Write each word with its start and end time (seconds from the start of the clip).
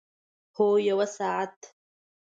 هو، 0.57 0.67
یوه 0.89 1.05
ساعت 1.17 1.57